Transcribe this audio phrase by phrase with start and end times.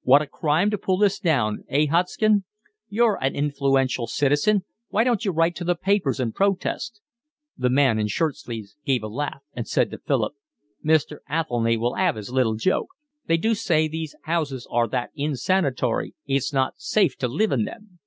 [0.00, 2.44] "What a crime to pull this down, eh, Hodgson?
[2.88, 7.02] You're an influential citizen, why don't you write to the papers and protest?"
[7.58, 10.32] The man in shirt sleeves gave a laugh and said to Philip:
[10.82, 11.18] "Mr.
[11.28, 12.88] Athelny will 'ave his little joke.
[13.26, 17.98] They do say these 'ouses are that insanitory, it's not safe to live in them."